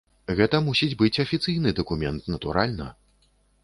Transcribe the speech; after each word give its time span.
Гэта 0.37 0.61
мусіць 0.69 0.97
быць 1.03 1.13
афіцыйны 1.25 1.77
дакумент, 1.83 2.21
натуральна. 2.37 2.93